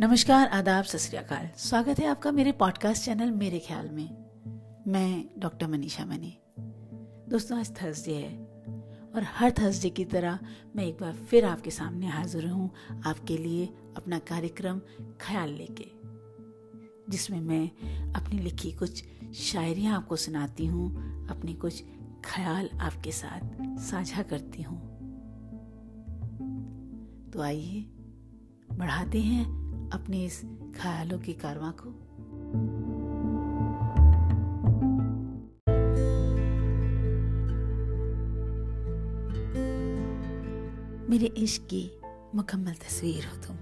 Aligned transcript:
नमस्कार, 0.00 0.48
आदाब, 0.48 0.84
सत 0.84 0.98
स्वागत 1.58 1.98
है 1.98 2.06
आपका 2.06 2.32
मेरे 2.32 2.52
पॉडकास्ट 2.52 3.04
चैनल 3.04 3.30
मेरे 3.30 3.58
ख्याल 3.58 3.88
में। 3.88 4.26
मैं 4.86 5.24
डॉक्टर 5.38 5.66
मनीषा 5.66 6.04
मनी। 6.04 6.38
दोस्तों, 7.28 7.58
आज 7.58 7.82
थर्सडे 7.82 8.14
है 8.14 8.38
और 9.14 9.22
हर 9.22 9.50
थर्सडे 9.50 9.90
की 9.90 10.04
तरह 10.04 10.38
मैं 10.76 10.84
एक 10.84 10.94
बार 10.94 11.12
फिर 11.12 11.44
आपके 11.44 11.70
सामने 11.70 12.06
हाजिर 12.06 12.46
हूँ 12.46 12.70
आपके 13.06 13.36
लिए 13.36 13.66
अपना 13.96 14.18
कार्यक्रम 14.18 14.80
ख्याल 15.20 15.50
लेके, 15.50 15.86
जिसमें 17.10 17.40
मैं 17.40 17.70
अपनी 18.14 18.38
लिखी 18.38 18.72
कुछ 18.72 19.04
शायरियाँ 19.34 19.96
आपको 19.96 20.16
सुनाती 20.16 20.66
हूँ, 20.66 20.88
अपने 21.28 21.54
कुछ 21.54 21.84
ख्याल 22.24 22.68
आपके 22.80 23.12
साथ 23.12 23.40
साझा 23.78 24.22
करती 24.22 24.62
हूँ। 24.62 24.80
तो 27.30 27.42
आइए, 27.42 27.80
बढ़ाते 28.72 29.20
हैं 29.20 29.59
अपने 29.92 30.24
इस 30.24 30.40
ख्यालों 30.80 31.18
की 31.18 31.32
कारवां 31.32 31.72
को। 31.72 31.90
मेरे 41.10 41.26
इश्क 41.26 41.62
की 41.62 41.90
मुकम्मल 42.34 42.72
तस्वीर 42.72 43.24
हो 43.24 43.46
तुम। 43.46 43.56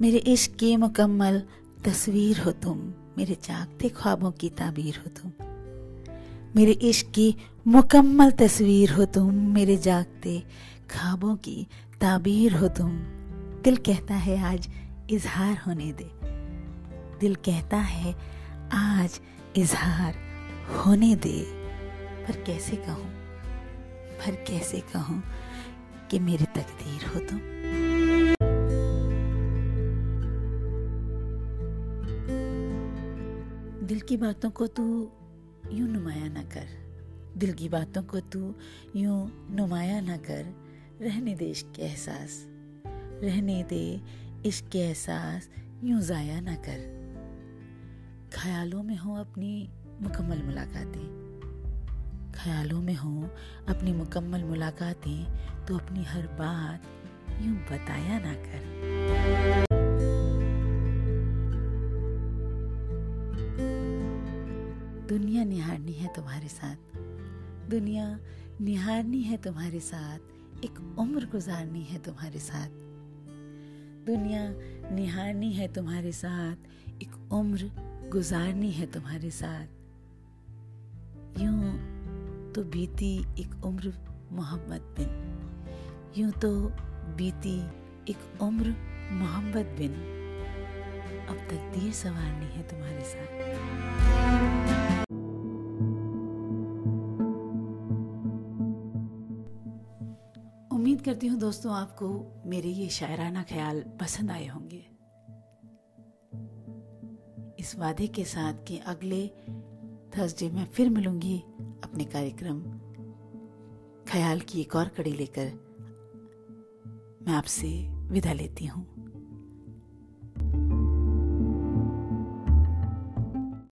मेरे 0.00 0.18
इश्क 0.18 0.52
की 0.52 0.76
मुकम्मल 0.76 1.42
तस्वीर 1.84 2.40
हो 2.40 2.52
तुम। 2.52 2.94
मेरे 3.18 3.34
जागते 3.34 3.88
ख्वाबों 3.88 4.30
की 4.30 4.48
ताबीर 4.48 4.96
हो 4.96 5.10
तुम। 5.10 5.32
मेरे 6.56 6.72
इश्क 6.72 7.08
की 7.08 7.36
मुकम्मल 7.66 8.30
तस्वीर 8.30 8.92
हो 8.92 9.04
तुम। 9.04 9.34
मेरे 9.34 9.76
जागते 9.76 10.42
ख्वाबों 10.90 11.36
की 11.36 11.66
ताबीर 12.00 12.54
हो 12.54 12.68
तुम। 12.68 12.90
दिल 13.64 13.76
कहता 13.76 14.14
है 14.14 14.38
आज 14.38 14.68
इजहार 15.10 15.56
होने 15.56 15.92
दे। 15.92 16.10
दिल 17.18 17.34
कहता 17.34 17.76
है, 17.76 18.14
आज 18.72 19.20
इजहार 19.56 20.14
होने 20.76 21.16
दे। 21.16 21.44
पर 22.24 22.44
कैसे 22.44 22.76
कहूँ? 22.76 23.10
पर 24.12 24.34
कैसे 24.34 24.80
कहूँ 24.80 25.22
कि 26.10 26.18
मेरी 26.18 26.44
तकदीर 26.44 27.06
हो 27.06 27.20
तुम? 27.20 27.38
दिल 33.86 34.00
की 34.00 34.16
बातों 34.16 34.50
को 34.50 34.66
तू 34.66 35.12
यूँ 35.70 35.88
नुमाया 35.88 36.28
ना 36.28 36.42
कर। 36.42 36.68
दिल 37.36 37.52
की 37.52 37.68
बातों 37.68 38.02
को 38.02 38.20
तू 38.20 38.54
यूँ 38.96 39.48
नुमाया 39.50 40.00
ना 40.00 40.16
कर। 40.16 40.68
रहने 41.02 41.34
दे 41.34 41.52
के 41.56 41.82
एहसास। 41.82 42.46
रहने 43.22 43.62
दे 43.62 44.00
इश्क 44.46 44.68
के 44.72 44.78
एहसास 44.78 45.48
यूँ 45.84 46.00
ज़ाया 46.00 46.40
ना 46.40 46.54
कर। 46.54 46.80
ख्यालों 48.32 48.82
में 48.82 48.96
हो 48.96 49.14
अपनी 49.14 49.68
मुकम्मल 50.02 50.42
मुलाकातें। 50.42 51.06
ख्यालों 52.34 52.80
में 52.82 52.94
हो 52.94 53.30
अपनी 53.68 53.92
मुकम्मल 53.92 54.44
मुलाकातें 54.44 55.66
तो 55.66 55.78
अपनी 55.78 56.04
हर 56.04 56.26
बात 56.26 56.82
यूँ 57.42 57.56
बताया 57.56 58.18
ना 58.18 58.34
कर। 58.34 58.62
दुनिया 65.08 65.44
निहारनी 65.44 65.92
है 65.92 66.14
तुम्हारे 66.16 66.48
साथ। 66.48 66.96
दुनिया 67.70 68.18
निहारनी 68.60 69.22
है 69.22 69.36
तुम्हारे 69.36 69.80
साथ। 69.80 70.64
एक 70.64 70.98
उम्र 70.98 71.26
गुजारनी 71.26 71.82
है 71.82 71.98
तुम्हारे 71.98 72.38
साथ। 72.38 72.87
दुनिया 74.08 74.42
निहारनी 74.94 75.52
है 75.52 75.66
तुम्हारे 75.68 76.12
साथ, 76.12 76.56
एक 77.02 77.32
उम्र 77.32 77.70
गुजारनी 78.12 78.70
है 78.70 78.86
तुम्हारे 78.86 79.30
साथ। 79.30 79.66
यूँ 81.40 82.52
तो 82.52 82.64
बीती 82.64 83.12
एक 83.40 83.64
उम्र 83.64 83.92
मोहम्मद 84.32 84.94
बिन, 84.96 85.10
यूँ 86.18 86.30
तो 86.32 86.52
बीती 87.16 87.56
एक 88.10 88.42
उम्र 88.42 88.74
मोहम्मद 89.12 89.76
बिन। 89.78 89.94
अब 91.28 91.36
तक 91.36 91.52
तकदीर 91.52 91.92
संवारनी 91.92 92.46
है 92.46 92.62
तुम्हारे 92.68 93.04
साथ। 93.04 94.07
उम्मीद 100.98 101.14
करती 101.14 101.26
हूँ 101.26 101.38
दोस्तों 101.38 101.72
आपको 101.74 102.06
मेरे 102.46 102.68
ये 102.68 102.88
शायराना 102.88 103.42
ख्याल 103.42 103.82
पसंद 104.00 104.30
आए 104.30 104.46
होंगे। 104.46 104.80
इस 107.58 107.74
वादे 107.78 108.06
के 108.06 108.24
साथ 108.24 108.64
कि 108.66 108.78
अगले 108.86 109.20
थर्सडे 110.10 110.48
में 110.50 110.64
फिर 110.66 110.90
मिलूँगी 110.90 111.38
अपने 111.84 112.04
कार्यक्रम। 112.04 112.60
ख्याल 114.08 114.40
की 114.40 114.60
एक 114.60 114.76
और 114.76 114.88
कड़ी 114.88 115.12
लेकर 115.12 115.52
मैं 117.22 117.34
आपसे 117.34 117.70
विदा 118.10 118.32
लेती 118.32 118.66
हूँ। 118.66 118.97